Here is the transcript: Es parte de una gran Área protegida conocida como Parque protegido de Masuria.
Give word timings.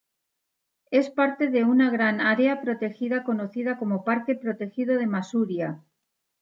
Es 0.89 1.11
parte 1.11 1.49
de 1.51 1.63
una 1.63 1.91
gran 1.91 2.21
Área 2.21 2.59
protegida 2.63 3.23
conocida 3.23 3.77
como 3.77 4.03
Parque 4.03 4.33
protegido 4.33 4.97
de 4.97 5.05
Masuria. 5.05 5.83